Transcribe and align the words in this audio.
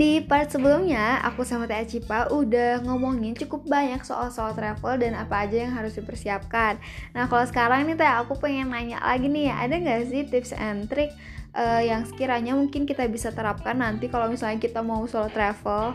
Di 0.00 0.24
part 0.24 0.48
sebelumnya, 0.48 1.20
aku 1.20 1.44
sama 1.44 1.68
Teh 1.68 1.84
Cipa 1.84 2.32
udah 2.32 2.80
ngomongin 2.88 3.36
cukup 3.36 3.68
banyak 3.68 4.00
soal-soal 4.00 4.56
travel 4.56 4.96
dan 4.96 5.12
apa 5.12 5.44
aja 5.44 5.68
yang 5.68 5.76
harus 5.76 5.92
dipersiapkan. 5.92 6.80
Nah, 7.12 7.28
kalau 7.28 7.44
sekarang 7.44 7.84
nih 7.84 8.00
Teh, 8.00 8.08
aku 8.08 8.32
pengen 8.40 8.72
nanya 8.72 8.96
lagi 8.96 9.28
nih, 9.28 9.52
ada 9.52 9.76
nggak 9.76 10.08
sih 10.08 10.24
tips 10.24 10.56
and 10.56 10.88
trick 10.88 11.12
uh, 11.52 11.84
yang 11.84 12.08
sekiranya 12.08 12.56
mungkin 12.56 12.88
kita 12.88 13.04
bisa 13.12 13.28
terapkan 13.28 13.76
nanti 13.76 14.08
kalau 14.08 14.32
misalnya 14.32 14.56
kita 14.56 14.80
mau 14.80 15.04
solo 15.04 15.28
travel? 15.28 15.92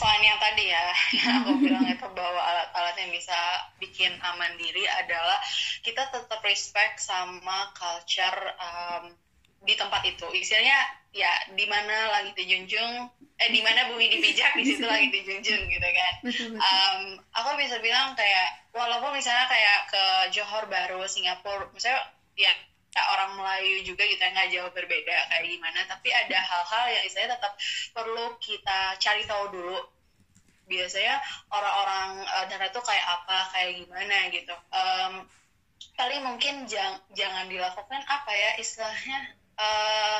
Selain 0.00 0.24
yang 0.24 0.40
tadi 0.40 0.64
ya 0.72 0.84
yang 1.20 1.34
aku 1.44 1.52
bilang 1.68 1.84
itu 1.84 2.06
bahwa 2.16 2.40
alat-alat 2.40 2.96
yang 2.96 3.12
bisa 3.12 3.36
bikin 3.76 4.16
aman 4.24 4.56
diri 4.56 4.88
adalah 4.88 5.36
kita 5.84 6.08
tetap 6.08 6.40
respect 6.40 7.04
sama 7.04 7.68
culture 7.76 8.56
um, 8.56 9.12
di 9.60 9.76
tempat 9.76 10.00
itu. 10.08 10.24
Istilahnya 10.32 10.80
ya 11.12 11.28
di 11.52 11.68
mana 11.68 12.08
lagi 12.16 12.32
dijunjung 12.32 13.12
eh 13.40 13.50
di 13.52 13.60
mana 13.60 13.88
bumi 13.92 14.08
dipijak 14.08 14.56
di 14.56 14.64
situ 14.64 14.84
lagi 14.88 15.12
dijunjung 15.12 15.68
gitu 15.68 15.88
kan. 15.92 16.14
Um, 16.56 17.00
aku 17.36 17.60
bisa 17.60 17.76
bilang 17.84 18.16
kayak 18.16 18.72
walaupun 18.72 19.12
misalnya 19.12 19.48
kayak 19.52 19.78
ke 19.92 20.04
Johor 20.32 20.64
Baru 20.68 21.04
Singapura 21.04 21.68
misalnya 21.76 22.08
ya 22.40 22.52
ya 22.90 23.02
orang 23.14 23.38
Melayu 23.38 23.86
juga 23.86 24.02
yang 24.02 24.34
nggak 24.34 24.50
jauh 24.50 24.70
berbeda 24.74 25.16
kayak 25.30 25.46
gimana. 25.46 25.80
Tapi 25.86 26.08
ada 26.10 26.38
hal-hal 26.38 26.84
yang 26.90 27.06
saya 27.10 27.26
tetap 27.30 27.52
perlu 27.94 28.34
kita 28.42 28.98
cari 28.98 29.22
tahu 29.26 29.44
dulu. 29.54 29.78
Biasanya 30.70 31.18
orang-orang 31.50 32.22
uh, 32.26 32.70
tuh 32.70 32.82
kayak 32.82 33.06
apa 33.06 33.38
kayak 33.54 33.70
gimana 33.82 34.16
gitu. 34.30 34.54
Um, 34.70 35.12
paling 35.98 36.22
mungkin 36.22 36.66
jang, 36.70 37.02
jangan 37.14 37.50
dilakukan 37.50 38.02
apa 38.06 38.32
ya 38.32 38.50
istilahnya 38.60 39.39
uh, 39.60 40.18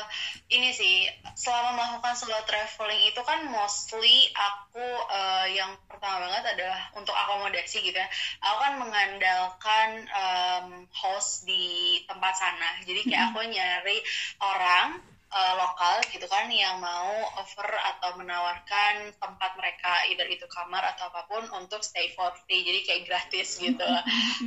ini 0.53 0.69
sih 0.69 1.09
selama 1.33 1.73
melakukan 1.73 2.13
solo 2.13 2.37
traveling 2.45 3.01
itu 3.09 3.21
kan 3.25 3.49
mostly 3.49 4.29
aku 4.35 4.85
uh, 5.09 5.47
yang 5.49 5.73
pertama 5.89 6.29
banget 6.29 6.43
adalah 6.53 6.81
untuk 6.93 7.15
akomodasi 7.17 7.81
gitu 7.81 7.97
ya. 7.97 8.07
Aku 8.45 8.57
kan 8.61 8.73
mengandalkan 8.77 9.89
um, 10.13 10.67
host 10.93 11.49
di 11.49 11.99
tempat 12.05 12.33
sana. 12.37 12.85
Jadi 12.85 13.09
kayak 13.09 13.33
aku 13.33 13.41
nyari 13.49 13.97
orang 14.43 15.10
uh, 15.31 15.53
lokal 15.55 16.03
gitu 16.11 16.27
kan 16.27 16.51
yang 16.51 16.77
mau 16.83 17.15
offer 17.39 17.65
atau 17.65 18.19
menawarkan 18.19 19.15
tempat 19.15 19.51
mereka 19.55 20.03
either 20.11 20.27
itu 20.27 20.43
kamar 20.51 20.83
atau 20.83 21.07
apa 21.07 21.23
pun 21.25 21.43
untuk 21.55 21.79
stay 21.81 22.11
for 22.11 22.29
free. 22.43 22.67
Jadi 22.67 22.79
kayak 22.83 23.01
gratis 23.07 23.57
gitu. 23.57 23.87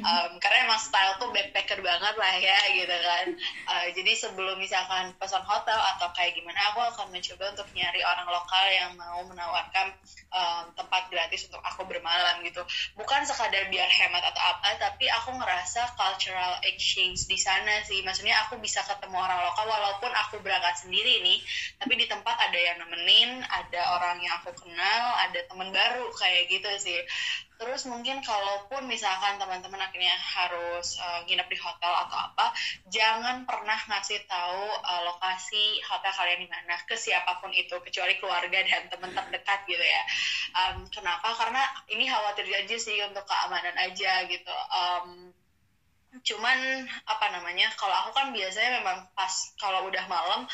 Um, 0.04 0.36
karena 0.38 0.68
emang 0.68 0.80
style 0.80 1.16
tuh 1.16 1.32
backpacker 1.32 1.80
banget 1.80 2.14
lah 2.20 2.34
ya 2.36 2.58
gitu 2.76 2.96
kan. 3.00 3.26
Uh, 3.64 3.86
jadi 3.96 4.12
sebelum 4.12 4.60
misalkan 4.60 5.16
pesan 5.16 5.42
hotel 5.42 5.80
atau 5.96 6.12
kayak 6.12 6.36
gimana 6.36 6.60
aku 6.72 6.84
akan 6.84 7.08
mencoba 7.08 7.56
untuk 7.56 7.68
nyari 7.72 8.00
orang 8.04 8.28
lokal 8.28 8.64
yang 8.68 8.90
mau 9.00 9.24
menawarkan 9.24 9.96
um, 10.28 10.64
tempat 10.76 11.08
gratis 11.08 11.48
untuk 11.48 11.64
aku 11.64 11.88
bermalam 11.88 12.44
gitu. 12.44 12.60
Bukan 13.00 13.24
sekadar 13.24 13.72
biar 13.72 13.88
hemat 13.88 14.22
atau 14.34 14.42
apa 14.44 14.76
tapi 14.76 15.08
aku 15.08 15.32
ngerasa 15.32 15.96
cultural 15.96 16.60
exchange 16.68 17.24
di 17.24 17.40
sana 17.40 17.80
sih. 17.88 18.04
Maksudnya 18.04 18.36
aku 18.46 18.60
bisa 18.60 18.84
ketemu 18.84 19.16
orang 19.16 19.40
lokal 19.40 19.64
walaupun 19.64 20.12
aku 20.12 20.44
berangkat 20.44 20.73
sendiri 20.76 21.22
nih. 21.24 21.38
Tapi 21.80 21.92
di 21.96 22.06
tempat 22.06 22.36
ada 22.36 22.58
yang 22.58 22.76
nemenin 22.82 23.42
ada 23.46 23.98
orang 23.98 24.20
yang 24.20 24.34
aku 24.42 24.52
kenal 24.54 25.04
ada 25.22 25.40
teman 25.46 25.70
baru 25.70 26.06
kayak 26.14 26.50
gitu 26.50 26.70
sih. 26.78 27.00
Terus 27.54 27.86
mungkin 27.86 28.18
kalaupun 28.18 28.90
misalkan 28.90 29.38
teman-teman 29.38 29.78
akhirnya 29.78 30.18
harus 30.18 30.98
uh, 30.98 31.22
nginep 31.22 31.46
di 31.46 31.58
hotel 31.62 31.92
atau 32.06 32.18
apa 32.18 32.50
jangan 32.90 33.46
pernah 33.46 33.78
ngasih 33.78 34.26
tahu 34.26 34.66
uh, 34.82 35.02
lokasi 35.06 35.78
hotel 35.86 36.12
kalian 36.18 36.42
di 36.42 36.48
mana 36.50 36.74
ke 36.82 36.98
siapa 36.98 37.38
pun 37.38 37.54
itu 37.54 37.78
kecuali 37.78 38.18
keluarga 38.18 38.58
dan 38.58 38.90
teman 38.90 39.14
terdekat 39.14 39.70
gitu 39.70 39.80
ya. 39.80 40.02
Um, 40.50 40.90
kenapa? 40.90 41.30
Karena 41.38 41.62
ini 41.94 42.10
khawatir 42.10 42.42
aja 42.50 42.76
sih 42.76 42.98
untuk 43.06 43.22
keamanan 43.22 43.76
aja 43.78 44.26
gitu. 44.26 44.56
Um, 44.74 45.30
cuman 46.22 46.86
apa 47.10 47.26
namanya 47.34 47.66
kalau 47.74 47.94
aku 48.06 48.10
kan 48.14 48.30
biasanya 48.30 48.78
memang 48.78 49.02
pas 49.18 49.32
kalau 49.58 49.90
udah 49.90 50.04
malam 50.06 50.46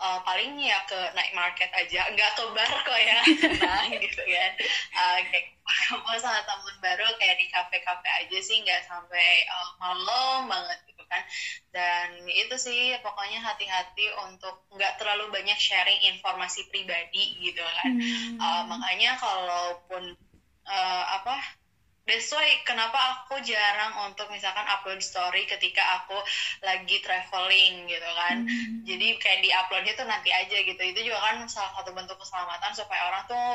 uh, 0.00 0.18
paling 0.26 0.56
ya 0.56 0.80
ke 0.88 0.98
night 1.12 1.34
market 1.36 1.68
aja. 1.76 2.08
Nggak 2.14 2.30
ke 2.38 2.44
bar 2.56 2.72
kok 2.86 3.00
ya 3.00 3.20
nah 3.64 3.84
gitu 3.92 4.22
kan 4.24 4.52
uh, 4.96 5.18
kayak 5.28 5.46
kamu 5.62 6.18
sama 6.18 6.42
temen 6.42 6.76
baru 6.82 7.06
kayak 7.16 7.38
di 7.38 7.46
kafe-kafe 7.48 8.08
aja 8.08 8.38
sih 8.42 8.60
nggak 8.64 8.82
sampai 8.88 9.46
uh, 9.46 9.70
malam 9.78 10.50
banget 10.50 10.78
gitu 10.90 11.02
kan. 11.06 11.22
Dan 11.70 12.26
itu 12.28 12.54
sih 12.58 12.96
pokoknya 13.00 13.40
hati-hati 13.40 14.10
untuk 14.26 14.66
nggak 14.74 14.98
terlalu 14.98 15.30
banyak 15.30 15.56
sharing 15.56 16.00
informasi 16.12 16.66
pribadi 16.68 17.38
gitu 17.40 17.62
kan. 17.62 17.90
Hmm. 17.94 18.36
uh, 18.40 18.62
makanya 18.68 19.16
kalaupun 19.20 20.18
uh, 20.66 21.04
apa 21.22 21.61
That's 22.02 22.34
why 22.34 22.50
kenapa 22.66 22.98
aku 22.98 23.38
jarang 23.46 24.10
untuk 24.10 24.26
misalkan 24.34 24.66
upload 24.66 24.98
story 24.98 25.46
ketika 25.46 26.02
aku 26.02 26.18
lagi 26.66 26.98
traveling 26.98 27.86
gitu 27.86 28.10
kan. 28.18 28.42
Mm. 28.42 28.82
Jadi 28.82 29.06
kayak 29.22 29.40
di 29.46 29.50
uploadnya 29.54 29.94
tuh 29.94 30.06
nanti 30.10 30.34
aja 30.34 30.56
gitu. 30.66 30.82
Itu 30.82 31.00
juga 31.06 31.22
kan 31.22 31.46
salah 31.46 31.70
satu 31.78 31.94
bentuk 31.94 32.18
keselamatan 32.18 32.74
supaya 32.74 33.06
orang 33.06 33.22
tuh 33.30 33.48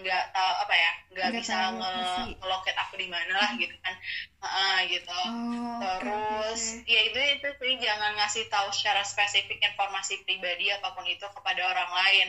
nggak 0.00 0.24
um, 0.24 0.32
tahu 0.32 0.52
apa 0.64 0.74
ya 0.74 0.92
nggak 1.12 1.30
bisa 1.36 1.56
nge-loket 1.76 2.76
aku 2.80 2.94
di 2.96 3.08
mana 3.12 3.36
lah 3.36 3.50
gitu 3.60 3.76
kan. 3.84 3.94
Uh, 4.40 4.78
gitu. 4.88 5.20
Oh, 5.28 5.98
Terus 6.00 6.80
okay. 6.80 6.88
ya 6.88 7.00
itu 7.12 7.20
itu 7.36 7.48
sih 7.52 7.72
jangan 7.84 8.16
ngasih 8.16 8.48
tahu 8.48 8.72
secara 8.72 9.04
spesifik 9.04 9.60
informasi 9.60 10.24
pribadi 10.24 10.72
apa 10.72 10.96
pun 10.96 11.04
itu 11.04 11.26
kepada 11.36 11.68
orang 11.68 11.90
lain 11.92 12.28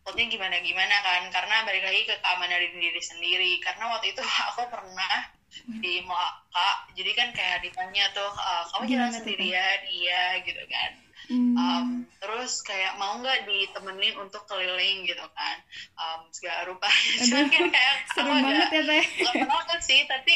takutnya 0.00 0.26
gimana 0.32 0.56
gimana 0.64 0.96
kan? 1.04 1.22
Karena 1.28 1.62
balik 1.68 1.84
lagi 1.84 2.02
ke 2.08 2.14
keamanan 2.18 2.58
diri, 2.58 2.76
diri 2.90 3.02
sendiri. 3.02 3.52
Karena 3.60 3.92
waktu 3.92 4.16
itu 4.16 4.22
aku 4.50 4.66
pernah 4.72 5.14
di 5.82 5.98
Moaka 6.06 6.86
jadi 6.94 7.10
kan 7.18 7.28
kayak 7.34 7.66
ditanya 7.66 8.06
tuh 8.14 8.32
uh, 8.32 8.64
kamu 8.74 8.84
jalan 8.96 9.12
sendirian? 9.12 9.80
Iya 9.86 10.42
gitu 10.46 10.64
kan. 10.66 10.92
Hmm. 11.30 11.54
um, 11.54 11.88
terus 12.18 12.58
kayak 12.66 12.98
mau 12.98 13.14
nggak 13.22 13.46
ditemenin 13.46 14.18
untuk 14.18 14.42
keliling 14.50 15.06
gitu 15.06 15.22
kan? 15.30 15.56
Um, 15.94 16.26
segala 16.34 16.66
rupa 16.66 16.90
cuman 17.22 17.46
kan 17.46 17.64
kayak 17.70 17.94
aku 18.18 18.30
agak 18.34 18.70
ya, 18.74 18.82
nggak 19.06 19.46
banget 19.46 19.80
sih 19.84 20.00
tapi 20.10 20.34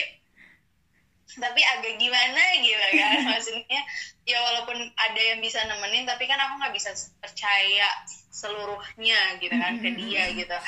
tapi 1.39 1.61
agak 1.63 1.99
gimana 1.99 2.43
gitu 2.63 2.87
kan 2.99 3.19
maksudnya 3.35 3.81
ya 4.25 4.39
walaupun 4.41 4.79
ada 4.95 5.21
yang 5.21 5.39
bisa 5.43 5.61
nemenin 5.67 6.07
tapi 6.07 6.25
kan 6.31 6.39
aku 6.39 6.63
nggak 6.63 6.75
bisa 6.75 6.91
percaya 7.19 7.89
seluruhnya 8.35 9.39
gitu 9.39 9.55
kan 9.55 9.79
ke 9.79 9.95
dia 9.95 10.27
gitu. 10.35 10.59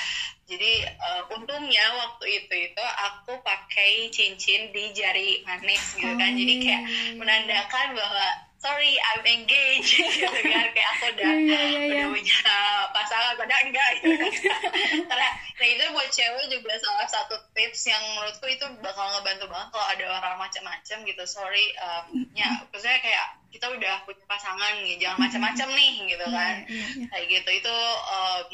Jadi 0.46 0.86
uh, 0.86 1.26
untungnya 1.34 1.82
waktu 1.98 2.46
itu 2.46 2.54
itu 2.70 2.84
aku 3.02 3.42
pakai 3.42 4.06
cincin 4.14 4.70
di 4.70 4.94
jari 4.94 5.42
manis 5.42 5.98
gitu 5.98 6.14
kan. 6.14 6.38
Jadi 6.38 6.54
kayak 6.62 6.82
oh. 6.86 7.14
menandakan 7.18 7.98
bahwa 7.98 8.26
sorry 8.66 8.98
I'm 8.98 9.22
engaged 9.22 9.94
gitu 10.18 10.26
kan. 10.26 10.66
Kayak 10.74 10.90
aku 10.98 11.06
udah 11.14 11.30
yeah, 11.38 11.62
yeah, 11.70 11.84
yeah, 11.86 12.06
udah 12.10 12.18
punya 12.18 12.58
pasangan 12.90 13.32
padahal 13.38 13.62
enggak 13.70 13.90
gitu 14.02 14.14
kan. 14.18 14.32
Karena 15.10 15.28
nah 15.56 15.66
itu 15.70 15.84
buat 15.94 16.08
cewek 16.10 16.44
juga 16.50 16.72
salah 16.82 17.08
satu 17.08 17.34
tips 17.54 17.86
yang 17.86 18.02
menurutku 18.18 18.46
itu 18.50 18.66
bakal 18.82 19.06
ngebantu 19.14 19.46
banget 19.46 19.68
kalau 19.70 19.86
ada 19.86 20.04
orang 20.18 20.34
macam-macam 20.42 20.98
gitu. 21.06 21.22
Sorry 21.24 21.66
um, 21.78 22.26
ya 22.34 22.48
maksudnya 22.66 22.98
kayak 22.98 23.26
kita 23.54 23.70
udah 23.70 24.02
punya 24.04 24.24
pasangan 24.26 24.82
nih 24.82 24.98
jangan 24.98 25.18
macam-macam 25.30 25.68
nih 25.72 25.92
gitu 26.10 26.26
iya, 26.26 26.34
kan. 26.34 26.54
yeah, 26.66 26.74
yeah, 26.74 26.90
yeah. 26.98 27.08
kayak 27.14 27.26
gitu 27.30 27.50
itu 27.62 27.76
um, 28.10 28.48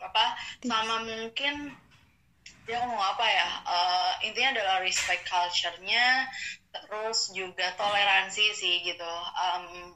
apa 0.00 0.24
sama 0.64 0.96
mungkin 1.04 1.76
dia 2.66 2.82
ngomong 2.82 2.98
apa 2.98 3.26
ya 3.30 3.48
uh, 3.62 4.12
intinya 4.26 4.58
adalah 4.58 4.82
respect 4.82 5.22
culture-nya 5.30 6.26
terus 6.84 7.32
juga 7.32 7.72
toleransi 7.78 8.44
sih 8.52 8.84
gitu 8.84 9.12
um, 9.36 9.94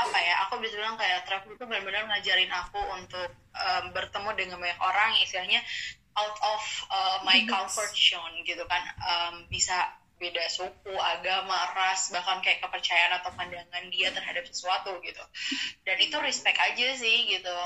apa 0.00 0.18
ya 0.20 0.34
aku 0.48 0.64
bisa 0.64 0.80
bilang 0.80 0.96
kayak 0.96 1.28
travel 1.28 1.52
itu 1.52 1.64
benar-benar 1.68 2.08
ngajarin 2.08 2.48
aku 2.48 2.80
untuk 2.96 3.30
um, 3.52 3.84
bertemu 3.92 4.30
dengan 4.36 4.56
banyak 4.60 4.80
orang 4.80 5.10
istilahnya 5.20 5.60
out 6.16 6.36
of 6.40 6.62
uh, 6.88 7.18
my 7.22 7.44
comfort 7.44 7.92
zone 7.92 8.40
gitu 8.44 8.64
kan 8.64 8.82
um, 9.00 9.44
bisa 9.52 10.00
beda 10.20 10.44
suku, 10.52 10.92
agama, 11.00 11.72
ras, 11.72 12.12
bahkan 12.12 12.44
kayak 12.44 12.60
kepercayaan 12.60 13.24
atau 13.24 13.32
pandangan 13.32 13.88
dia 13.88 14.12
terhadap 14.12 14.44
sesuatu 14.44 15.00
gitu. 15.00 15.24
Dan 15.88 15.96
itu 15.96 16.12
respect 16.20 16.60
aja 16.60 16.88
sih 16.92 17.32
gitu. 17.32 17.56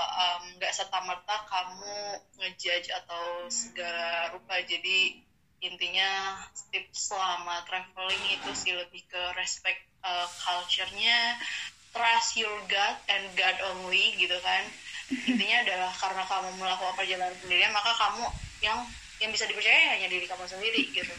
Nggak 0.55 0.73
um, 0.73 0.79
serta 0.79 1.03
merta 1.03 1.37
kamu 1.51 1.99
ngejudge 2.39 2.95
atau 2.95 3.51
segala 3.51 4.31
rupa. 4.31 4.63
Jadi 4.63 5.27
intinya 5.65 6.37
tips 6.69 7.09
selama 7.09 7.65
traveling 7.65 8.25
itu 8.29 8.51
sih 8.53 8.77
lebih 8.77 9.01
ke 9.09 9.23
respect 9.41 9.81
uh, 10.05 10.29
culture-nya, 10.45 11.41
trust 11.97 12.37
your 12.37 12.53
God 12.69 12.97
and 13.09 13.25
God 13.33 13.57
only 13.73 14.13
gitu 14.21 14.37
kan. 14.45 14.69
Intinya 15.25 15.65
adalah 15.65 15.93
karena 15.97 16.23
kamu 16.29 16.49
melakukan 16.61 16.95
perjalanan 17.01 17.37
sendirian 17.41 17.73
maka 17.73 17.93
kamu 17.97 18.25
yang 18.61 18.79
yang 19.25 19.31
bisa 19.33 19.49
dipercaya 19.49 19.97
hanya 19.97 20.09
diri 20.13 20.29
kamu 20.29 20.45
sendiri 20.45 20.85
gitu 20.93 21.15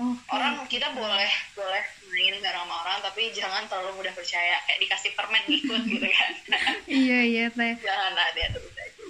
okay. 0.00 0.32
orang 0.32 0.64
kita 0.66 0.88
boleh 0.96 1.32
boleh 1.52 1.84
main 2.10 2.34
bareng 2.40 2.64
sama 2.66 2.74
orang 2.82 2.98
tapi 3.04 3.22
jangan 3.30 3.62
terlalu 3.70 4.02
mudah 4.02 4.14
percaya 4.16 4.56
kayak 4.66 4.80
dikasih 4.82 5.10
permen 5.14 5.44
ngikut 5.46 5.82
gitu 5.86 6.08
kan 6.08 6.30
iya 7.02 7.20
iya 7.22 7.44
teh 7.52 7.74
jangan 7.78 8.14
ada 8.16 8.44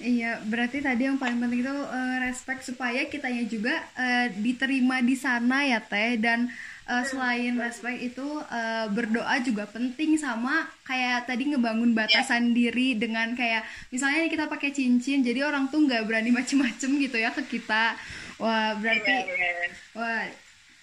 Iya, 0.00 0.40
berarti 0.48 0.80
tadi 0.80 1.04
yang 1.04 1.20
paling 1.20 1.36
penting 1.36 1.60
itu 1.60 1.68
uh, 1.68 2.16
respect 2.24 2.64
supaya 2.64 3.04
kitanya 3.04 3.44
juga 3.44 3.76
uh, 4.00 4.32
diterima 4.32 5.04
di 5.04 5.12
sana 5.12 5.60
ya 5.68 5.76
teh 5.76 6.16
dan 6.16 6.48
uh, 6.88 7.04
selain 7.04 7.54
respect 7.60 8.00
itu 8.00 8.24
uh, 8.40 8.88
berdoa 8.90 9.36
juga 9.44 9.68
penting 9.68 10.16
sama 10.16 10.66
kayak 10.88 11.28
tadi 11.28 11.52
ngebangun 11.52 11.92
batasan 11.92 12.50
yeah. 12.50 12.56
diri 12.56 12.88
dengan 12.96 13.36
kayak 13.36 13.62
misalnya 13.92 14.26
kita 14.26 14.48
pakai 14.48 14.72
cincin 14.72 15.20
jadi 15.20 15.44
orang 15.44 15.68
tuh 15.68 15.84
nggak 15.84 16.08
berani 16.08 16.32
macem-macem 16.32 16.90
gitu 16.96 17.16
ya 17.20 17.30
ke 17.30 17.44
kita 17.46 17.94
wah 18.40 18.72
berarti 18.80 19.14
yeah, 19.14 19.36
yeah. 19.36 19.70
wah 19.94 20.24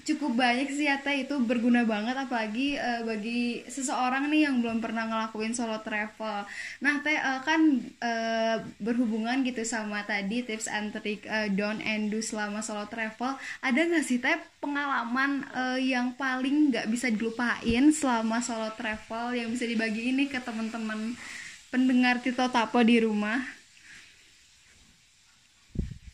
cukup 0.08 0.40
banyak 0.40 0.72
sih 0.72 0.88
ya 0.88 1.04
teh 1.04 1.28
itu 1.28 1.36
berguna 1.44 1.84
banget 1.84 2.16
apalagi 2.16 2.80
uh, 2.80 3.04
bagi 3.04 3.68
seseorang 3.68 4.32
nih 4.32 4.48
yang 4.48 4.64
belum 4.64 4.80
pernah 4.80 5.04
ngelakuin 5.04 5.52
solo 5.52 5.84
travel. 5.84 6.48
Nah 6.80 6.96
teh 7.04 7.20
uh, 7.20 7.44
kan 7.44 7.84
uh, 8.00 8.64
berhubungan 8.80 9.44
gitu 9.44 9.68
sama 9.68 10.08
tadi 10.08 10.48
tips 10.48 10.72
and 10.72 10.96
trick 10.96 11.28
uh, 11.28 11.52
don't 11.52 11.84
and 11.84 12.08
do 12.08 12.24
selama 12.24 12.64
solo 12.64 12.88
travel. 12.88 13.36
Ada 13.60 13.84
nggak 13.84 14.06
sih 14.08 14.24
teh 14.24 14.40
pengalaman 14.64 15.44
uh, 15.52 15.76
yang 15.76 16.16
paling 16.16 16.72
nggak 16.72 16.88
bisa 16.88 17.12
dilupain 17.12 17.92
selama 17.92 18.40
solo 18.40 18.72
travel 18.80 19.36
yang 19.36 19.52
bisa 19.52 19.68
dibagi 19.68 20.16
ini 20.16 20.32
ke 20.32 20.40
teman-teman 20.40 21.20
pendengar 21.68 22.24
Tito 22.24 22.48
Tapo 22.48 22.80
di 22.80 23.04
rumah? 23.04 23.57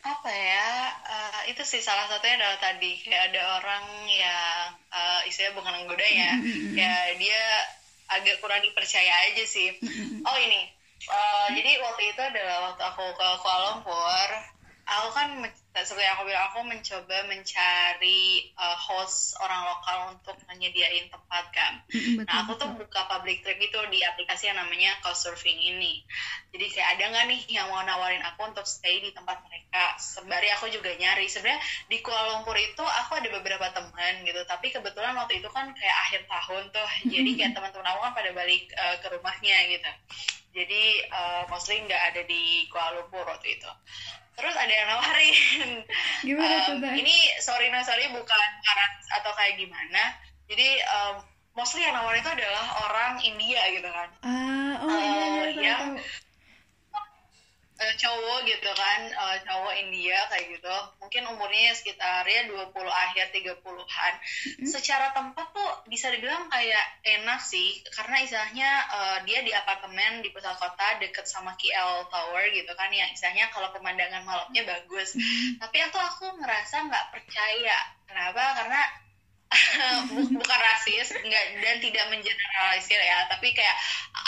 Apa 0.03 0.27
ya 0.27 0.91
uh, 1.07 1.41
itu 1.47 1.63
sih 1.63 1.79
salah 1.79 2.03
satunya 2.11 2.35
adalah 2.35 2.59
tadi 2.59 2.99
kayak 2.99 3.31
ada 3.31 3.63
orang 3.63 3.85
yang 4.11 4.75
uh, 4.91 5.23
istilahnya 5.23 5.55
bukan 5.55 5.73
menggoda 5.79 6.03
ya 6.03 6.35
ya 6.75 6.93
dia 7.15 7.41
agak 8.11 8.43
kurang 8.43 8.59
dipercaya 8.59 9.31
aja 9.31 9.43
sih. 9.47 9.79
Oh 10.27 10.37
ini 10.37 10.67
uh, 11.07 11.47
jadi 11.55 11.79
waktu 11.79 12.03
itu 12.11 12.21
adalah 12.21 12.71
waktu 12.71 12.83
aku 12.83 13.05
ke 13.15 13.27
Kuala 13.39 13.79
Lumpur 13.79 14.29
aku 14.83 15.09
kan 15.15 15.29
seperti 15.81 16.05
aku 16.05 16.29
bilang 16.29 16.45
aku 16.53 16.61
mencoba 16.69 17.17
mencari 17.25 18.53
uh, 18.53 18.77
host 18.77 19.33
orang 19.41 19.65
lokal 19.65 19.97
untuk 20.13 20.37
menyediain 20.45 21.09
tempat 21.09 21.49
kan. 21.49 21.73
Betul, 21.89 22.29
nah 22.29 22.45
aku 22.45 22.61
tuh 22.61 22.69
buka 22.77 23.09
public 23.09 23.41
trip 23.41 23.57
itu 23.57 23.81
di 23.89 24.05
aplikasi 24.05 24.53
yang 24.53 24.61
namanya 24.61 24.93
Couchsurfing 25.01 25.57
ini. 25.57 26.05
Jadi 26.53 26.65
kayak 26.69 26.87
ada 26.93 27.03
nggak 27.09 27.25
nih 27.25 27.41
yang 27.57 27.73
mau 27.73 27.81
nawarin 27.81 28.21
aku 28.21 28.53
untuk 28.53 28.69
stay 28.69 29.01
di 29.01 29.09
tempat 29.17 29.41
mereka. 29.49 29.97
Sembari 29.97 30.53
aku 30.53 30.69
juga 30.69 30.93
nyari. 30.93 31.25
Sebenarnya 31.25 31.57
di 31.89 31.97
Kuala 32.05 32.37
Lumpur 32.37 32.53
itu 32.53 32.85
aku 32.85 33.17
ada 33.17 33.33
beberapa 33.33 33.65
teman 33.73 34.21
gitu. 34.29 34.45
Tapi 34.45 34.69
kebetulan 34.69 35.17
waktu 35.17 35.41
itu 35.41 35.49
kan 35.49 35.73
kayak 35.73 35.97
akhir 36.05 36.21
tahun 36.29 36.69
tuh. 36.69 36.89
Jadi 37.09 37.29
kayak 37.33 37.57
teman-teman 37.57 37.89
aku 37.89 37.99
kan 38.05 38.13
pada 38.13 38.29
balik 38.37 38.69
uh, 38.77 39.01
ke 39.01 39.07
rumahnya 39.09 39.57
gitu. 39.73 39.89
Jadi 40.53 40.83
uh, 41.09 41.43
mostly 41.49 41.81
nggak 41.81 42.13
ada 42.13 42.21
di 42.29 42.69
Kuala 42.69 43.01
Lumpur 43.01 43.25
waktu 43.25 43.57
itu. 43.57 43.71
Terus 44.37 44.53
ada 44.53 44.69
yang 44.69 44.87
nawarin. 44.89 45.35
Gimana 46.29 46.55
um, 46.69 46.81
tuh 46.81 46.93
ini 46.93 47.15
sorry 47.41 47.73
no 47.73 47.81
sorry 47.81 48.05
bukan 48.13 48.49
karena 48.61 48.85
atau 49.17 49.31
kayak 49.33 49.57
gimana. 49.57 50.03
Jadi 50.45 50.69
um, 50.85 51.15
mostly 51.57 51.81
yang 51.81 51.97
nawarin 51.97 52.21
itu 52.21 52.31
adalah 52.37 52.65
orang 52.85 53.13
India 53.25 53.61
gitu 53.73 53.89
kan. 53.89 54.09
Ah 54.21 54.73
oh 54.77 54.89
uh, 54.89 55.01
iya, 55.01 55.09
iya, 55.09 55.25
iya 55.25 55.61
yang 55.61 55.83
uh, 57.83 57.93
cowok 57.99 58.39
gitu 58.47 58.71
kan 58.71 58.99
uh, 59.11 59.37
cowok 59.43 59.73
India 59.75 60.15
kayak 60.31 60.55
gitu. 60.55 60.75
Mungkin 61.03 61.27
umurnya 61.27 61.75
sekitar 61.75 62.23
ya 62.23 62.47
20 62.47 62.71
akhir 62.87 63.25
30-an 63.35 64.13
mm-hmm. 64.15 64.65
secara 64.67 65.11
tempat 65.11 65.51
tuh 65.51 65.71
bisa 65.91 66.07
dibilang 66.09 66.47
kayak 66.47 67.03
enak 67.03 67.43
sih 67.43 67.83
karena 67.91 68.23
istilahnya 68.23 68.69
uh, 68.89 69.17
dia 69.27 69.43
di 69.43 69.51
apartemen 69.51 70.23
di 70.23 70.31
pusat 70.31 70.55
kota 70.55 71.03
deket 71.03 71.27
sama 71.27 71.53
KL 71.59 72.07
Tower 72.07 72.43
gitu 72.55 72.71
kan 72.79 72.89
yang 72.95 73.11
istilahnya 73.11 73.51
kalau 73.51 73.69
pemandangan 73.75 74.23
malamnya 74.23 74.63
bagus. 74.63 75.15
Mm-hmm. 75.19 75.59
tapi 75.59 75.77
aku 75.83 75.97
aku 75.99 76.25
ngerasa 76.39 76.87
nggak 76.87 77.05
percaya. 77.11 77.77
Kenapa? 78.07 78.43
Karena 78.61 78.81
bukan 80.37 80.59
rasis 80.59 81.13
enggak 81.13 81.43
dan 81.61 81.77
tidak 81.81 82.05
mengeneralisir 82.09 83.01
ya. 83.01 83.25
Tapi 83.29 83.53
kayak 83.53 83.77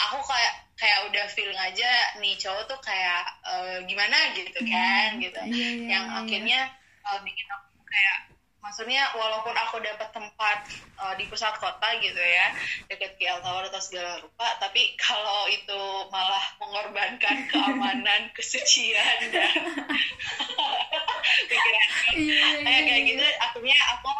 aku 0.10 0.22
kayak 0.26 0.65
kayak 0.76 1.00
udah 1.08 1.26
feeling 1.32 1.60
aja 1.60 1.88
nih 2.20 2.36
cowok 2.36 2.68
tuh 2.68 2.80
kayak 2.84 3.24
uh, 3.48 3.80
gimana 3.88 4.36
gitu 4.36 4.60
hmm, 4.60 4.72
kan 4.72 5.10
hmm, 5.16 5.22
gitu. 5.24 5.42
Iya, 5.48 5.68
iya, 5.80 5.88
yang 5.88 6.06
iya. 6.12 6.20
akhirnya 6.20 6.60
uh, 7.08 7.20
bikin 7.24 7.48
aku 7.48 7.80
kayak 7.88 8.18
maksudnya 8.66 9.06
walaupun 9.14 9.54
aku 9.54 9.78
dapat 9.78 10.10
tempat 10.10 10.58
uh, 10.98 11.14
di 11.14 11.30
pusat 11.30 11.54
kota 11.62 11.86
gitu 12.02 12.18
ya 12.18 12.50
deket 12.90 13.14
KL 13.22 13.38
Tower 13.46 13.70
atau 13.70 13.78
segala 13.78 14.18
rupa 14.20 14.58
tapi 14.58 14.94
kalau 15.06 15.46
itu 15.48 15.82
malah 16.10 16.46
mengorbankan 16.58 17.46
keamanan 17.54 18.34
kesucian 18.34 19.30
dan 19.30 19.54
pikiran 21.50 21.88
iya, 22.18 22.42
iya, 22.58 22.64
kayak 22.66 22.82
kayak 22.90 23.02
gitu 23.06 23.26
akhirnya 23.38 23.78
aku 23.96 24.12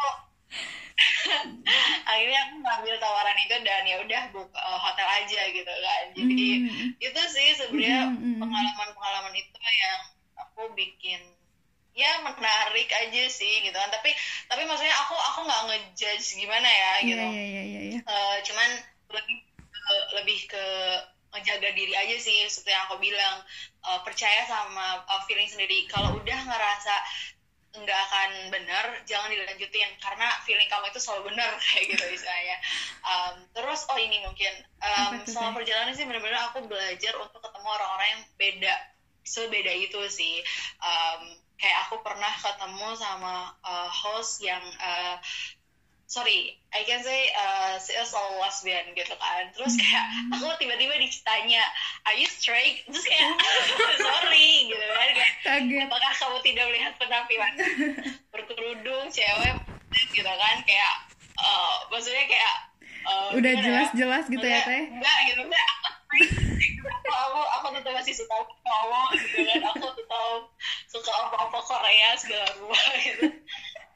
akhirnya 2.10 2.40
aku 2.48 2.54
ngambil 2.64 2.94
tawaran 2.96 3.38
itu 3.44 3.56
dan 3.60 3.84
ya 3.84 3.96
udah 4.00 4.22
buka 4.32 4.56
uh, 4.56 4.78
hotel 4.80 5.08
aja 5.08 5.40
gitu 5.52 5.68
kan. 5.68 6.04
Jadi 6.16 6.48
mm. 6.64 6.88
itu 7.00 7.20
sih 7.28 7.48
sebenarnya 7.60 8.16
mm, 8.16 8.40
pengalaman-pengalaman 8.40 9.34
itu 9.36 9.56
yang 9.60 10.00
aku 10.40 10.72
bikin 10.72 11.20
ya 11.96 12.20
menarik 12.24 12.88
aja 12.88 13.22
sih 13.28 13.64
gitu 13.64 13.76
kan. 13.76 13.92
Tapi 13.92 14.12
tapi 14.48 14.62
maksudnya 14.64 14.96
aku 15.04 15.14
aku 15.16 15.40
nggak 15.44 15.62
ngejudge 15.68 16.28
gimana 16.40 16.68
ya 16.68 16.92
iya, 17.00 17.08
gitu. 17.08 17.26
yeah, 17.28 17.46
yeah, 17.48 17.64
yeah, 17.64 17.84
yeah. 17.96 18.02
Uh, 18.08 18.36
cuman 18.44 18.68
lebih 19.12 19.38
uh, 19.68 20.04
lebih 20.20 20.38
ke 20.48 20.64
menjaga 21.36 21.68
diri 21.76 21.92
aja 21.92 22.16
sih 22.16 22.48
seperti 22.48 22.72
yang 22.72 22.84
aku 22.88 22.96
bilang. 23.00 23.44
Uh, 23.86 24.02
percaya 24.02 24.42
sama 24.50 24.98
uh, 25.06 25.22
feeling 25.30 25.46
sendiri. 25.46 25.86
Kalau 25.86 26.18
udah 26.18 26.38
ngerasa 26.42 26.94
nggak 27.82 28.00
akan 28.08 28.30
benar 28.52 28.84
jangan 29.04 29.28
dilanjutin. 29.28 29.90
Karena 30.00 30.28
feeling 30.44 30.68
kamu 30.68 30.88
itu 30.92 31.00
selalu 31.00 31.34
benar 31.34 31.56
kayak 31.64 31.84
gitu 31.96 32.04
misalnya. 32.08 32.56
Um, 33.04 33.34
terus 33.52 33.84
oh 33.88 33.98
ini 33.98 34.22
mungkin. 34.24 34.52
Um, 34.80 35.24
selama 35.24 35.60
perjalanan 35.62 35.96
sih 35.96 36.04
benar-benar 36.04 36.52
aku 36.52 36.68
belajar 36.68 37.16
untuk 37.18 37.40
ketemu 37.40 37.68
orang-orang 37.68 38.08
yang 38.12 38.22
beda 38.36 38.74
sebeda 39.26 39.72
itu 39.74 40.00
sih. 40.08 40.40
Um, 40.80 41.34
kayak 41.56 41.88
aku 41.88 42.04
pernah 42.04 42.30
ketemu 42.36 42.88
sama 43.00 43.56
uh, 43.64 43.88
host 43.88 44.44
yang 44.44 44.60
uh, 44.76 45.16
sorry, 46.06 46.54
I 46.70 46.86
can 46.86 47.02
say 47.02 47.30
uh, 47.34 47.78
she 47.82 47.92
is 47.98 48.14
lesbian 48.14 48.94
gitu 48.94 49.14
kan. 49.18 49.50
Terus 49.52 49.74
kayak 49.74 50.06
hmm. 50.06 50.34
aku 50.38 50.46
tiba-tiba 50.62 50.94
ditanya, 51.02 51.62
are 52.06 52.16
you 52.16 52.26
straight? 52.30 52.86
Terus 52.86 53.04
kayak 53.04 53.34
sorry 54.06 54.70
gitu 54.70 54.86
kan. 54.86 55.08
Kayak, 55.42 55.90
apakah 55.90 56.12
kamu 56.14 56.38
tidak 56.46 56.64
melihat 56.70 56.92
penampilan 56.96 57.52
berkerudung 58.32 59.10
cewek 59.10 59.54
gitu 60.14 60.30
kan? 60.30 60.56
Kayak 60.64 60.94
uh, 61.42 61.76
maksudnya 61.90 62.24
kayak 62.30 62.56
uh, 63.04 63.28
udah 63.34 63.52
jelas-jelas 63.58 64.24
gitu 64.30 64.46
ya 64.46 64.62
teh? 64.62 64.82
Enggak 64.88 65.18
gitu 65.34 65.42
enggak. 65.42 65.70
aku 67.06 67.40
aku 67.60 67.66
tetap 67.76 67.92
masih 67.92 68.14
suka 68.14 68.46
cowok 68.62 69.08
gitu 69.18 69.42
kan. 69.42 69.60
Aku 69.74 69.86
tetap 69.90 70.40
suka 70.86 71.12
apa-apa 71.12 71.58
Korea 71.66 72.14
segala 72.14 72.46
rupa 72.62 72.80
gitu. 73.02 73.26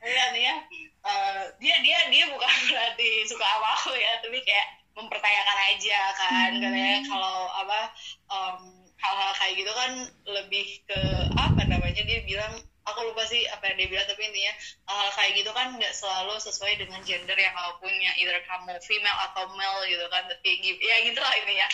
Iya 0.01 0.25
nih 0.33 0.43
ya 0.49 0.57
uh, 1.05 1.43
dia 1.61 1.77
dia 1.81 1.99
dia 2.13 2.25
bukan 2.29 2.53
berarti 2.69 3.09
suka 3.29 3.45
sama 3.45 3.69
aku 3.77 3.93
ya 3.97 4.13
tapi 4.21 4.39
kayak 4.51 4.67
mempertanyakan 4.99 5.59
aja 5.71 6.01
kan. 6.19 6.51
Hmm. 6.59 6.63
katanya 6.63 6.99
kalau 7.07 7.39
apa 7.55 7.81
um, 8.27 8.61
hal-hal 8.99 9.33
kayak 9.39 9.55
gitu 9.63 9.73
kan 9.73 9.93
lebih 10.27 10.67
ke 10.85 11.01
apa 11.39 11.63
namanya 11.71 12.03
dia 12.05 12.21
bilang 12.27 12.53
aku 12.85 13.07
lupa 13.07 13.23
sih 13.31 13.47
apa 13.47 13.71
yang 13.71 13.77
dia 13.79 13.89
bilang 13.93 14.07
tapi 14.11 14.27
intinya 14.27 14.53
hal, 14.91 14.97
-hal 14.99 15.11
kayak 15.15 15.33
gitu 15.39 15.51
kan 15.55 15.69
nggak 15.79 15.95
selalu 15.95 16.35
sesuai 16.43 16.75
dengan 16.83 17.01
gender 17.07 17.39
yang 17.39 17.55
kamu 17.55 17.73
punya. 17.79 18.11
Either 18.19 18.43
kamu 18.51 18.77
female 18.83 19.19
atau 19.31 19.47
male 19.55 19.87
gitu 19.87 20.05
kan. 20.11 20.27
Tapi 20.27 20.51
ya 20.83 20.97
gitu 21.07 21.21
lah 21.23 21.35
ini 21.47 21.55
ya 21.63 21.69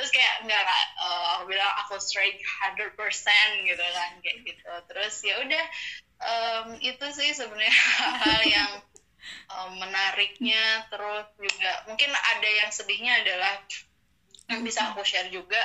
terus 0.00 0.08
kayak 0.08 0.48
nggak 0.48 0.64
uh, 0.96 1.36
aku 1.38 1.52
bilang 1.52 1.68
aku 1.84 2.00
straight 2.00 2.40
100% 2.72 2.96
gitu 3.68 3.84
kan 3.84 4.10
kayak 4.24 4.38
gitu. 4.48 4.72
Terus 4.88 5.14
ya 5.20 5.34
udah 5.44 5.64
um, 6.24 6.66
itu 6.80 7.06
sih 7.12 7.30
sebenarnya 7.36 7.74
hal 8.24 8.40
yang 8.48 8.70
um, 9.60 9.78
menariknya 9.80 10.86
terus 10.88 11.26
juga 11.36 11.72
mungkin 11.88 12.10
ada 12.12 12.48
yang 12.48 12.70
sedihnya 12.72 13.24
adalah 13.24 13.60
yang 14.50 14.60
bisa 14.66 14.92
aku 14.92 15.00
share 15.06 15.32
juga. 15.32 15.58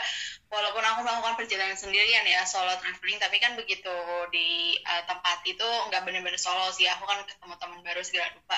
Walaupun 0.47 0.79
aku 0.79 1.03
melakukan 1.03 1.35
perjalanan 1.35 1.75
sendirian 1.75 2.23
ya 2.23 2.47
solo 2.47 2.71
traveling 2.79 3.19
tapi 3.19 3.35
kan 3.43 3.59
begitu 3.59 3.91
di 4.31 4.79
uh, 4.87 5.03
tempat 5.03 5.43
itu 5.43 5.67
nggak 5.91 6.07
benar-benar 6.07 6.39
solo 6.39 6.71
sih. 6.71 6.87
Aku 6.87 7.03
kan 7.03 7.19
ketemu 7.27 7.55
teman 7.59 7.79
baru 7.83 8.01
segala 8.05 8.31
lupa 8.31 8.57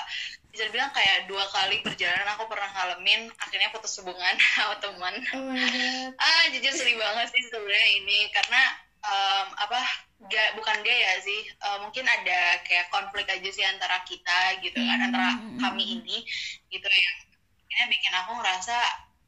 bisa 0.50 0.66
dibilang 0.70 0.90
kayak 0.94 1.26
dua 1.26 1.46
kali 1.50 1.82
perjalanan 1.82 2.26
aku 2.34 2.46
pernah 2.50 2.70
ngalamin 2.74 3.30
akhirnya 3.42 3.74
putus 3.74 3.98
hubungan 3.98 4.34
sama 4.54 4.78
teman. 4.78 5.14
Oh 5.34 5.54
ah 6.14 6.42
jujur 6.54 6.72
sedih 6.74 6.94
banget 6.94 7.26
sih 7.34 7.42
sebenarnya 7.50 7.88
ini. 7.98 8.18
Karena 8.30 8.62
um, 9.02 9.46
apa 9.58 9.82
gak 10.28 10.52
bukan 10.60 10.84
gaya 10.84 11.16
sih 11.24 11.40
uh, 11.64 11.80
mungkin 11.80 12.04
ada 12.04 12.60
kayak 12.68 12.92
konflik 12.92 13.24
aja 13.24 13.48
sih 13.48 13.64
antara 13.64 14.04
kita 14.04 14.60
gitu 14.60 14.76
kan 14.76 14.98
antara 15.00 15.32
Hmm. 15.40 15.56
kami 15.56 15.96
ini 15.96 16.20
gitu 16.68 16.84
yang 16.84 17.16
ini 17.70 17.82
bikin 17.88 18.12
aku 18.12 18.36
ngerasa 18.36 18.76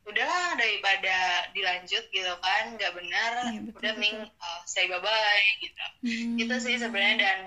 udahlah 0.02 0.58
daripada 0.58 1.46
dilanjut 1.54 2.04
gitu 2.10 2.34
kan 2.42 2.74
nggak 2.76 2.92
benar 2.92 3.32
betul, 3.64 3.78
udah 3.78 3.92
betul. 3.96 4.02
ming 4.02 4.18
uh, 4.36 4.60
say 4.68 4.84
bye 4.90 5.00
bye 5.00 5.46
gitu 5.62 5.84
Hmm. 6.04 6.36
itu 6.36 6.54
sih 6.60 6.76
sebenarnya 6.76 7.16
dan 7.22 7.38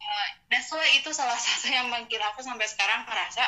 uh, 0.00 0.28
that's 0.50 0.72
why 0.72 0.88
itu 0.96 1.12
salah 1.14 1.36
satu 1.44 1.70
yang 1.70 1.86
bikin 1.92 2.18
aku 2.24 2.42
sampai 2.42 2.66
sekarang 2.66 3.06
ngerasa 3.06 3.44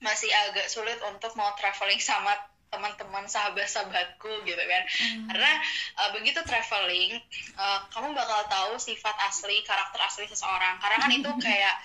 masih 0.00 0.30
agak 0.48 0.66
sulit 0.72 0.98
untuk 1.04 1.34
mau 1.36 1.52
traveling 1.58 2.00
sama 2.00 2.32
teman-teman 2.72 3.28
sahabat-sahabatku 3.28 4.32
gitu 4.48 4.62
kan. 4.64 4.82
Hmm. 4.88 5.28
karena 5.28 5.52
uh, 6.00 6.10
begitu 6.16 6.40
traveling 6.42 7.20
uh, 7.60 7.84
kamu 7.92 8.16
bakal 8.16 8.40
tahu 8.48 8.72
sifat 8.80 9.12
asli 9.28 9.60
karakter 9.62 10.00
asli 10.00 10.24
seseorang. 10.24 10.80
Karena 10.80 10.96
kan 11.04 11.12
itu 11.12 11.30
kayak 11.46 11.76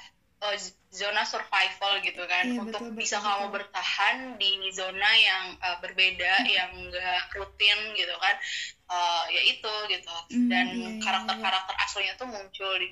uh, 0.47 0.55
zona 0.87 1.27
survival 1.27 1.99
gitu 1.99 2.23
kan. 2.23 2.47
Iya, 2.47 2.63
untuk 2.63 2.81
betul, 2.87 2.95
bisa 2.95 3.19
betul, 3.19 3.27
kamu 3.27 3.45
bertahan 3.51 4.15
di 4.39 4.51
zona 4.71 5.11
yang 5.19 5.43
uh, 5.59 5.77
berbeda 5.83 6.47
yang 6.47 6.71
enggak 6.71 7.27
rutin 7.35 7.79
gitu 7.99 8.15
kan 8.17 8.35
uh, 8.87 9.23
ya 9.27 9.41
itu 9.43 9.73
gitu. 9.91 10.15
Hmm, 10.31 10.47
dan 10.47 10.65
iya, 10.71 10.87
iya, 10.95 11.03
karakter-karakter 11.03 11.75
aslinya 11.83 12.13
tuh 12.15 12.27
muncul 12.31 12.71
di 12.79 12.87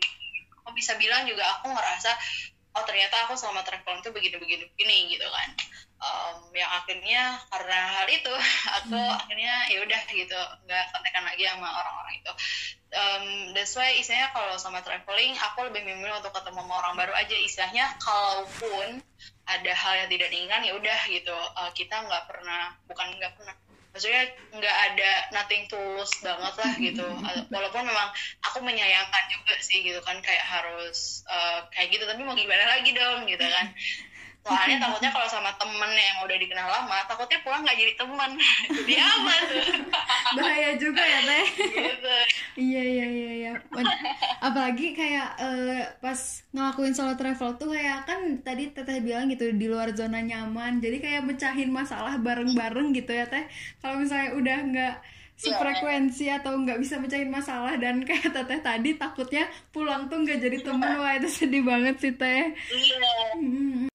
aku 0.66 0.74
bisa 0.74 0.98
bilang 0.98 1.30
juga 1.30 1.46
aku 1.46 1.70
ngerasa 1.70 2.12
oh 2.76 2.84
ternyata 2.84 3.16
aku 3.26 3.34
selama 3.40 3.64
traveling 3.64 4.04
tuh 4.04 4.12
begini-begini 4.12 4.68
begini 4.76 4.98
gitu 5.16 5.28
kan. 5.32 5.50
Em, 5.96 6.38
yang 6.60 6.72
akhirnya 6.76 7.40
karena 7.48 7.80
hal 7.98 8.08
itu 8.12 8.34
aku 8.84 9.00
Hmm. 9.00 9.16
akhirnya 9.16 9.54
ya 9.72 9.80
udah 9.80 10.02
gitu. 10.12 10.40
Nggak 10.68 10.84
kontekan 10.92 11.24
lagi 11.24 11.44
sama 11.48 11.70
orang-orang 11.72 12.16
itu. 12.20 12.32
Em, 12.96 13.26
that's 13.56 13.76
why 13.80 13.92
istilahnya 13.96 14.30
kalau 14.36 14.56
sama 14.60 14.84
traveling 14.84 15.34
aku 15.40 15.72
lebih 15.72 15.88
memilih 15.88 16.20
untuk 16.20 16.36
ketemu 16.36 16.64
sama 16.68 16.74
orang 16.84 16.94
baru 17.00 17.14
aja. 17.16 17.36
Istilahnya 17.36 17.86
kalaupun 18.04 19.00
ada 19.48 19.72
hal 19.72 19.94
yang 20.06 20.10
tidak 20.12 20.28
diinginkan 20.36 20.62
ya 20.68 20.74
udah 20.76 21.00
gitu. 21.08 21.38
Eh, 21.64 21.72
kita 21.80 21.96
nggak 22.04 22.24
pernah 22.28 22.76
bukan 22.92 23.08
nggak 23.16 23.34
pernah 23.40 23.56
maksudnya 23.96 24.28
nggak 24.52 24.78
ada 24.92 25.12
nothing 25.32 25.64
tulus 25.72 26.20
banget 26.20 26.54
lah 26.60 26.74
gitu. 26.76 27.08
Walaupun 27.56 27.88
memang 27.88 28.12
aku 28.44 28.60
menyayangkan 28.60 29.24
juga 29.32 29.56
sih 29.64 29.88
gitu 29.88 30.04
kan 30.04 30.20
kayak 30.20 30.44
harus 30.44 31.24
eh, 31.32 31.64
kayak 31.72 31.96
gitu. 31.96 32.04
Tapi 32.04 32.20
mau 32.28 32.36
gimana 32.36 32.76
lagi 32.76 32.92
dong 32.92 33.24
gitu 33.24 33.48
kan 33.48 33.72
soalnya 34.46 34.78
takutnya 34.78 35.10
kalau 35.10 35.26
sama 35.26 35.50
temen 35.58 35.90
yang 35.90 36.22
udah 36.22 36.38
dikenal 36.38 36.70
lama 36.70 36.98
takutnya 37.10 37.42
pulang 37.42 37.66
nggak 37.66 37.78
jadi 37.82 37.94
temen. 37.98 38.32
Jadi 38.78 38.94
apa 39.02 39.34
tuh 39.50 39.66
bahaya 40.38 40.72
juga 40.78 41.02
ya 41.02 41.20
teh. 41.26 41.46
Gitu. 41.66 42.16
Iya 42.62 42.82
iya 42.86 43.08
iya 43.10 43.32
iya. 43.42 43.52
Apalagi 44.46 44.94
kayak 44.94 45.30
eh, 45.42 45.82
pas 45.98 46.20
ngelakuin 46.54 46.94
solo 46.94 47.18
travel 47.18 47.58
tuh 47.58 47.74
kayak 47.74 48.06
kan 48.06 48.22
tadi 48.46 48.70
teteh 48.70 49.02
bilang 49.02 49.34
gitu 49.34 49.50
di 49.50 49.66
luar 49.66 49.90
zona 49.98 50.22
nyaman. 50.22 50.78
Jadi 50.78 51.02
kayak 51.02 51.26
mecahin 51.26 51.74
masalah 51.74 52.22
bareng-bareng 52.22 52.94
gitu 52.94 53.18
ya 53.18 53.26
teh. 53.26 53.50
Kalau 53.82 53.98
misalnya 53.98 54.38
udah 54.38 54.58
nggak 54.62 54.96
sefrekuensi 55.36 56.32
atau 56.32 56.56
nggak 56.56 56.80
bisa 56.80 56.96
mecahin 57.02 57.28
masalah 57.34 57.76
dan 57.82 58.00
kayak 58.08 58.30
teteh 58.30 58.60
tadi 58.62 58.94
takutnya 58.96 59.50
pulang 59.74 60.06
tuh 60.06 60.22
nggak 60.22 60.38
jadi 60.38 60.58
temen. 60.62 61.02
Wah 61.02 61.18
itu 61.18 61.34
sedih 61.34 61.66
banget 61.66 61.98
sih 61.98 62.14
teh. 62.14 62.54
Iya. 62.54 63.10
Hmm. 63.42 63.90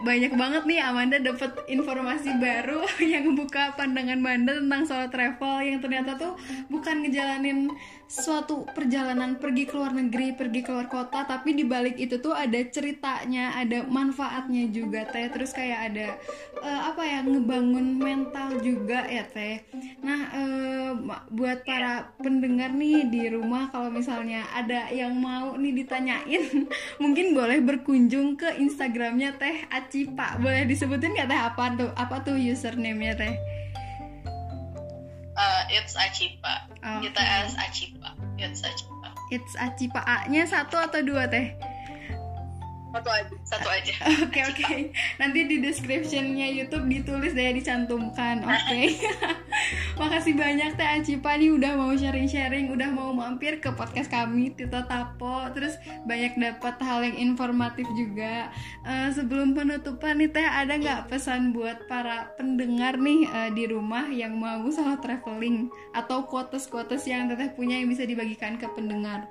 Banyak 0.00 0.34
banget 0.34 0.62
nih 0.66 0.82
Amanda 0.82 1.22
dapat 1.22 1.54
informasi 1.70 2.34
baru 2.42 2.82
yang 3.14 3.30
buka 3.38 3.78
pandangan 3.78 4.18
Manda 4.18 4.58
tentang 4.58 4.82
soal 4.82 5.06
travel 5.06 5.62
yang 5.62 5.78
ternyata 5.78 6.18
tuh 6.18 6.34
bukan 6.66 7.06
ngejalanin 7.06 7.70
suatu 8.10 8.66
perjalanan 8.74 9.38
pergi 9.38 9.70
ke 9.70 9.78
luar 9.78 9.94
negeri, 9.94 10.34
pergi 10.34 10.66
ke 10.66 10.70
luar 10.74 10.90
kota, 10.90 11.22
tapi 11.22 11.54
di 11.54 11.62
balik 11.62 11.94
itu 11.94 12.18
tuh 12.18 12.34
ada 12.34 12.58
ceritanya, 12.66 13.54
ada 13.54 13.86
manfaatnya 13.86 14.66
juga 14.74 15.06
teh. 15.06 15.30
Terus 15.30 15.54
kayak 15.54 15.80
ada 15.94 16.06
eh, 16.58 16.80
apa 16.90 17.02
ya 17.06 17.22
ngebangun 17.22 18.02
mental 18.02 18.58
juga 18.58 19.06
ya 19.06 19.22
teh. 19.30 19.62
Nah, 20.02 20.20
ma- 21.00 21.24
buat 21.30 21.62
para 21.62 22.10
pendengar 22.18 22.74
nih 22.74 23.06
di 23.06 23.22
rumah 23.30 23.70
kalau 23.70 23.88
misalnya 23.88 24.44
ada 24.52 24.90
yang 24.90 25.14
mau 25.14 25.54
nih 25.54 25.84
ditanyain, 25.84 26.66
mungkin 27.02 27.32
boleh 27.32 27.62
berkunjung 27.62 28.34
ke 28.34 28.58
Instagramnya 28.58 29.38
teh 29.38 29.70
Acipa. 29.70 30.34
Boleh 30.42 30.66
disebutin 30.66 31.14
nggak 31.14 31.30
teh 31.30 31.40
apa 31.40 31.64
tuh? 31.78 31.90
Apa 31.94 32.26
tuh 32.26 32.36
username-nya 32.36 33.14
teh? 33.14 33.34
Uh, 35.40 35.64
it's 35.72 35.96
Acipa 35.96 36.68
Oke. 36.84 37.08
kita 37.08 37.22
as 37.24 37.56
Acipa 37.56 37.64
it's 37.64 37.69
It's 39.30 39.54
Acipa 39.54 40.02
A-nya 40.02 40.42
satu 40.44 40.74
atau 40.74 41.00
dua 41.06 41.30
teh? 41.30 41.54
satu 42.90 43.06
aja 43.06 43.34
satu 43.46 43.68
aja 43.70 43.94
Oke 44.26 44.40
oke. 44.42 44.90
Nanti 45.22 45.46
di 45.46 45.62
descriptionnya 45.62 46.50
YouTube 46.50 46.90
ditulis 46.90 47.32
deh 47.38 47.54
dicantumkan. 47.54 48.42
Oke. 48.42 48.98
Makasih 50.00 50.32
banyak 50.32 50.80
Teh 50.80 50.88
Acipa 50.96 51.36
nih 51.36 51.52
udah 51.52 51.76
mau 51.76 51.92
sharing-sharing, 51.92 52.72
udah 52.72 52.88
mau 52.88 53.12
mampir 53.12 53.60
ke 53.60 53.68
podcast 53.68 54.08
kami 54.08 54.48
Tito 54.56 54.80
Tapo. 54.88 55.44
Terus 55.52 55.76
banyak 56.08 56.40
dapat 56.40 56.80
hal 56.80 57.04
yang 57.04 57.20
informatif 57.20 57.84
juga. 57.92 58.48
Eh, 58.88 59.12
sebelum 59.12 59.52
penutupan 59.52 60.16
nih 60.16 60.32
Teh 60.32 60.48
ada 60.48 60.80
nggak 60.80 61.12
pesan 61.12 61.52
buat 61.52 61.84
para 61.84 62.32
pendengar 62.40 62.96
nih 62.96 63.28
eh, 63.28 63.50
di 63.52 63.68
rumah 63.68 64.08
yang 64.08 64.40
mau 64.40 64.64
solo 64.72 64.96
traveling 65.04 65.68
atau 65.92 66.24
quotes-quotes 66.24 67.04
yang 67.04 67.28
Teteh 67.28 67.52
punya 67.52 67.76
yang 67.76 67.92
bisa 67.92 68.08
dibagikan 68.08 68.56
ke 68.56 68.64
pendengar? 68.72 69.28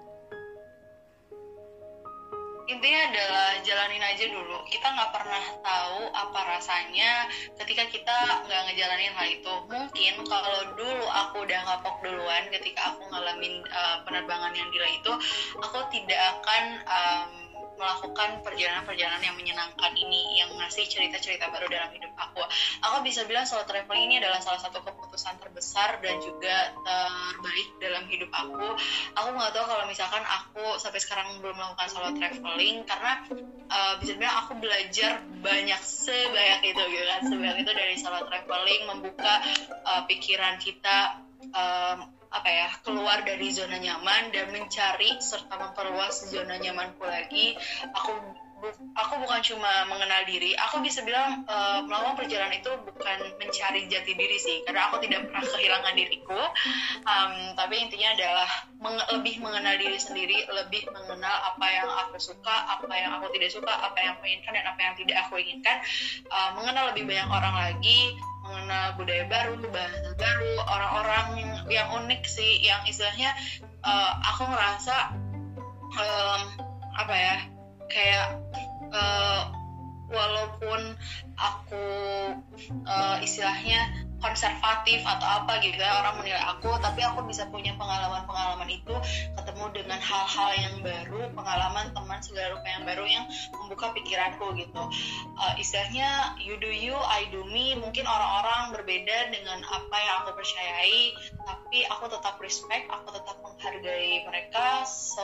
intinya 2.69 3.01
adalah 3.09 3.38
jalanin 3.65 4.03
aja 4.03 4.25
dulu. 4.29 4.63
Kita 4.67 4.87
nggak 4.87 5.11
pernah 5.11 5.43
tahu 5.61 6.01
apa 6.13 6.39
rasanya 6.57 7.27
ketika 7.63 7.83
kita 7.91 8.17
nggak 8.47 8.61
ngejalanin 8.71 9.13
hal 9.13 9.27
itu. 9.27 9.53
Mungkin 9.67 10.13
kalau 10.27 10.61
dulu 10.77 11.05
aku 11.07 11.43
udah 11.43 11.59
ngapok 11.65 11.95
duluan 12.05 12.43
ketika 12.53 12.95
aku 12.95 13.03
ngalamin 13.09 13.63
uh, 13.69 14.03
penerbangan 14.07 14.53
yang 14.55 14.67
gila 14.71 14.89
itu 14.89 15.13
aku 15.59 15.79
tidak 15.91 16.19
akan 16.37 16.63
um, 16.85 17.48
melakukan 17.79 18.43
perjalanan-perjalanan 18.43 19.23
yang 19.23 19.35
menyenangkan 19.39 19.95
ini 19.95 20.43
yang 20.43 20.51
ngasih 20.59 20.85
cerita-cerita 20.91 21.47
baru 21.47 21.71
dalam 21.71 21.89
hidup 21.95 22.11
aku. 22.19 22.43
Aku 22.83 23.01
bisa 23.07 23.23
bilang 23.23 23.47
solo 23.47 23.63
traveling 23.63 24.11
ini 24.11 24.15
adalah 24.19 24.43
salah 24.43 24.59
satu 24.59 24.83
keputusan 24.83 25.39
terbesar 25.39 26.03
dan 26.03 26.19
juga 26.19 26.75
terbaik 26.83 27.69
dalam 27.79 28.03
hidup 28.11 28.29
aku. 28.35 28.67
Aku 29.15 29.27
nggak 29.31 29.51
tahu 29.55 29.65
kalau 29.65 29.85
misalkan 29.87 30.23
aku 30.27 30.75
sampai 30.75 30.99
sekarang 30.99 31.39
belum 31.39 31.55
melakukan 31.55 31.87
solo 31.87 32.11
traveling 32.19 32.83
karena 32.83 33.23
uh, 33.71 33.93
bisa 34.03 34.19
bilang 34.19 34.35
aku 34.43 34.59
belajar 34.59 35.23
banyak 35.39 35.81
sebanyak 35.81 36.75
itu 36.75 36.81
gitu 36.83 37.05
kan. 37.07 37.21
Sebanyak 37.23 37.57
itu 37.63 37.71
dari 37.71 37.95
solo 37.95 38.27
traveling 38.27 38.81
membuka 38.91 39.39
uh, 39.87 40.03
pikiran 40.03 40.59
kita 40.59 41.23
um, 41.55 42.18
apa 42.29 42.49
ya 42.49 42.67
keluar 42.85 43.25
dari 43.25 43.49
zona 43.49 43.81
nyaman 43.81 44.29
dan 44.29 44.53
mencari 44.53 45.17
serta 45.17 45.57
memperluas 45.57 46.29
zona 46.29 46.61
nyamanku 46.61 47.01
lagi. 47.01 47.57
Aku 47.97 48.13
bu- 48.59 48.79
aku 48.93 49.13
bukan 49.23 49.39
cuma 49.41 49.87
mengenal 49.87 50.27
diri 50.27 50.51
aku 50.59 50.83
bisa 50.83 51.01
bilang 51.07 51.47
uh, 51.47 51.79
melakukan 51.87 52.19
perjalanan 52.19 52.59
itu 52.59 52.71
bukan 52.83 53.17
mencari 53.39 53.87
jati 53.87 54.13
diri 54.13 54.37
sih 54.37 54.61
karena 54.67 54.91
aku 54.91 54.99
tidak 55.01 55.25
pernah 55.31 55.43
kehilangan 55.47 55.93
diriku. 55.95 56.41
Um, 57.07 57.55
tapi 57.55 57.75
intinya 57.79 58.13
adalah 58.13 58.49
menge- 58.77 59.09
lebih 59.15 59.35
mengenal 59.39 59.75
diri 59.79 59.97
sendiri 59.97 60.37
lebih 60.51 60.85
mengenal 60.91 61.35
apa 61.55 61.65
yang 61.71 61.87
aku 61.87 62.19
suka 62.19 62.55
apa 62.67 62.91
yang 62.93 63.15
aku 63.17 63.31
tidak 63.33 63.49
suka 63.49 63.71
apa 63.71 63.97
yang 63.97 64.11
aku 64.19 64.27
inginkan 64.27 64.53
dan 64.59 64.65
apa 64.67 64.79
yang 64.83 64.93
tidak 64.99 65.17
aku 65.25 65.33
inginkan. 65.39 65.77
Uh, 66.29 66.51
mengenal 66.59 66.91
lebih 66.91 67.07
banyak 67.07 67.29
orang 67.31 67.55
lagi 67.55 67.99
mengenal 68.39 68.97
budaya 68.97 69.23
baru 69.29 69.53
bahasa 69.69 70.09
baru 70.17 70.51
orang-orang 70.65 71.48
yang, 71.69 71.87
unik 72.03 72.25
sih 72.25 72.59
yang 72.65 72.81
istilahnya 72.89 73.33
uh, 73.85 74.11
aku 74.33 74.43
ngerasa 74.49 75.13
um, 75.95 76.41
apa 76.97 77.15
ya 77.15 77.35
kayak 77.89 78.27
uh, 78.91 79.53
walaupun 80.09 80.97
aku 81.37 81.85
uh, 82.89 83.17
istilahnya 83.21 84.08
konservatif 84.19 84.99
atau 85.07 85.27
apa 85.43 85.63
gitu 85.63 85.79
ya 85.79 86.03
orang 86.03 86.19
menilai 86.19 86.43
aku 86.43 86.69
tapi 86.83 87.01
aku 87.03 87.23
bisa 87.25 87.47
punya 87.47 87.73
pengalaman-pengalaman 87.79 88.67
itu 88.67 88.95
ketemu 89.35 89.65
dengan 89.71 89.99
hal-hal 89.99 90.51
yang 90.59 90.75
baru 90.83 91.31
pengalaman 91.33 91.91
teman 91.95 92.19
segala 92.19 92.59
rupa 92.59 92.67
yang 92.67 92.83
baru 92.83 93.05
yang 93.07 93.25
membuka 93.55 93.91
pikiranku 93.95 94.51
gitu. 94.59 94.83
Uh, 95.39 95.53
istilahnya 95.55 96.35
you 96.39 96.59
do 96.59 96.69
you 96.69 96.95
I 96.95 97.31
do 97.31 97.47
me 97.47 97.75
mungkin 97.79 98.03
orang-orang 98.03 98.75
berbeda 98.75 99.31
dengan 99.31 99.63
apa 99.63 99.97
yang 99.97 100.15
aku 100.23 100.35
percayai 100.35 101.15
tapi 101.39 101.87
aku 101.87 102.05
tetap 102.11 102.35
respect 102.43 102.85
aku 102.91 103.15
tetap 103.15 103.39
menghargai 103.39 104.27
mereka 104.27 104.83
so 104.83 105.23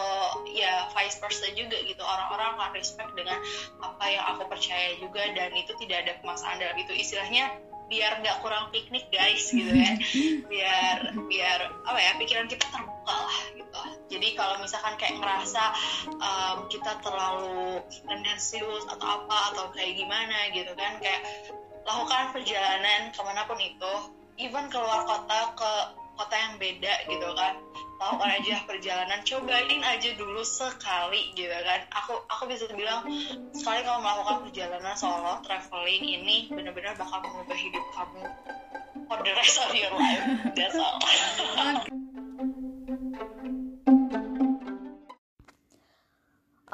ya 0.55 0.87
vice 0.95 1.19
versa 1.19 1.51
juga 1.51 1.75
gitu. 1.83 2.01
Orang-orang 2.01 2.55
akan 2.55 2.71
respect 2.75 3.11
dengan 3.13 3.39
apa 3.83 4.05
yang 4.07 4.23
aku 4.35 4.47
percaya 4.47 4.95
juga 5.03 5.23
dan 5.35 5.51
itu 5.53 5.75
tidak 5.83 6.07
ada 6.07 6.11
permasalahan 6.23 6.59
dalam 6.63 6.77
itu. 6.79 6.91
Istilahnya 6.95 7.74
biar 7.85 8.21
nggak 8.21 8.41
kurang 8.41 8.73
piknik 8.73 9.07
guys 9.13 9.49
gitu 9.53 9.69
ya. 9.69 9.93
Biar 10.51 10.97
biar 11.29 11.59
apa 11.85 11.99
ya 12.01 12.11
pikiran 12.17 12.49
kita 12.49 12.65
terbuka 12.73 13.15
lah 13.15 13.39
gitu. 13.53 13.81
Jadi 14.15 14.27
kalau 14.33 14.57
misalkan 14.61 14.97
kayak 14.97 15.21
ngerasa 15.21 15.63
um, 16.17 16.57
kita 16.69 16.97
terlalu 17.05 17.81
tendensius 18.05 18.83
atau 18.89 19.05
apa 19.05 19.37
atau 19.53 19.65
kayak 19.73 19.97
gimana 19.97 20.49
gitu 20.53 20.71
kan 20.73 20.97
kayak 20.97 21.21
lakukan 21.85 22.33
perjalanan 22.33 23.13
ke 23.13 23.21
mana 23.21 23.45
pun 23.45 23.59
itu 23.61 23.93
even 24.41 24.65
keluar 24.73 25.05
kota 25.05 25.53
ke 25.53 25.73
kota 26.15 26.35
yang 26.35 26.55
beda 26.57 26.93
gitu 27.11 27.29
kan 27.35 27.53
lakukan 27.95 28.29
aja 28.29 28.55
perjalanan. 28.67 29.19
Cobain 29.23 29.81
aja 29.81 30.09
dulu 30.15 30.41
sekali 30.43 31.31
gitu 31.33 31.51
kan. 31.51 31.81
Aku 32.03 32.13
aku 32.27 32.43
bisa 32.51 32.67
bilang 32.75 33.07
sekali 33.55 33.81
kalau 33.83 33.99
melakukan 34.03 34.37
perjalanan 34.49 34.95
solo 34.95 35.39
traveling 35.43 36.03
ini 36.03 36.51
benar-benar 36.51 36.95
bakal 36.99 37.23
mengubah 37.23 37.57
hidup 37.57 37.85
kamu 37.95 38.23
for 39.07 39.19
the 39.23 39.31
rest 39.33 39.57
of 39.61 39.71
your 39.71 39.93
life. 39.95 40.23
That's 40.53 40.75
all 40.75 40.99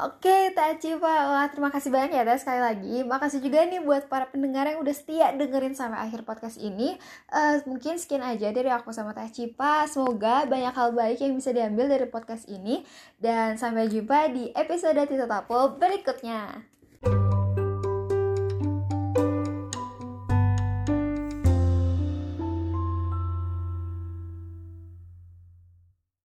Oke, 0.02 0.50
Teh 0.58 0.74
Cipa. 0.82 1.30
Wah, 1.30 1.46
terima 1.54 1.70
kasih 1.70 1.94
banyak 1.94 2.18
ya 2.18 2.26
Teh 2.26 2.42
sekali 2.42 2.58
lagi. 2.58 3.06
Makasih 3.06 3.38
juga 3.38 3.62
nih 3.70 3.86
buat 3.86 4.10
para 4.10 4.26
pendengar 4.34 4.66
yang 4.66 4.82
udah 4.82 4.96
setia 4.98 5.30
dengerin 5.30 5.78
sampai 5.78 6.02
akhir 6.10 6.26
podcast 6.26 6.58
ini. 6.58 6.98
Uh, 7.30 7.62
mungkin 7.70 8.02
sekian 8.02 8.26
aja 8.26 8.50
dari 8.50 8.74
aku 8.74 8.90
sama 8.90 9.14
Teh 9.14 9.30
Cipa. 9.30 9.86
Semoga 9.86 10.50
banyak 10.50 10.74
hal 10.74 10.98
baik 10.98 11.22
yang 11.22 11.38
bisa 11.38 11.54
diambil 11.54 11.86
dari 11.86 12.10
podcast 12.10 12.50
ini. 12.50 12.82
Dan 13.22 13.62
sampai 13.62 13.94
jumpa 13.94 14.34
di 14.34 14.50
episode 14.58 14.98
Tito 15.06 15.30
Tapo 15.30 15.78
berikutnya. 15.78 16.71